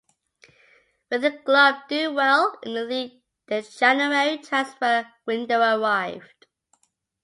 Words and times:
With 1.11 1.21
the 1.21 1.29
club 1.29 1.87
doing 1.87 2.15
well 2.15 2.57
in 2.63 2.73
the 2.73 2.83
league 2.85 3.21
the 3.45 3.61
January 3.61 4.39
transfer 4.39 5.13
window 5.27 5.59
arrived. 5.79 6.47